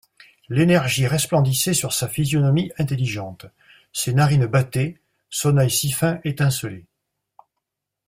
L'énergie 0.49 1.05
resplendissait 1.05 1.75
sur 1.75 1.93
sa 1.93 2.07
physionomie 2.07 2.71
intelligente, 2.79 3.45
ses 3.93 4.15
narines 4.15 4.47
battaient, 4.47 4.99
son 5.29 5.57
œil 5.57 5.69
si 5.69 5.91
fin 5.91 6.19
étincelait. 6.23 6.87